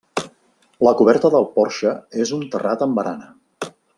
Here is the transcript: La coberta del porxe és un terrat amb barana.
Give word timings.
La 0.87 0.93
coberta 1.01 1.31
del 1.35 1.45
porxe 1.59 1.93
és 2.25 2.33
un 2.39 2.47
terrat 2.57 2.85
amb 2.87 3.01
barana. 3.03 3.31